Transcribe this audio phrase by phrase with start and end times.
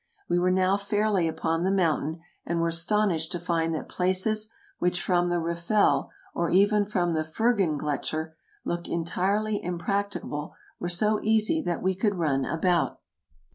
[0.27, 4.99] We were now fairly upon the mountain, and were astonished to find that places which
[4.99, 8.33] from the Riffel, or even from the Furggengletscher,
[8.65, 12.99] looked entirely impracti cable, were so easy that we could run about.